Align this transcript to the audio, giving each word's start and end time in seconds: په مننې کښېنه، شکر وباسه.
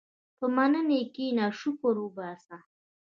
په 0.37 0.45
مننې 0.55 1.01
کښېنه، 1.15 1.45
شکر 1.59 1.95
وباسه. 2.01 2.57